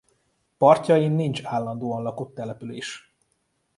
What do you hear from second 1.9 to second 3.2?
lakott település.